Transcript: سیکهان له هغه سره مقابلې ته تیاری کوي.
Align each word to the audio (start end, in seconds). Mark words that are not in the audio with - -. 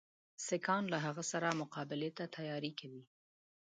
سیکهان 0.45 0.83
له 0.93 0.97
هغه 1.05 1.23
سره 1.31 1.57
مقابلې 1.61 2.09
ته 2.17 2.23
تیاری 2.35 2.71
کوي. 2.79 3.03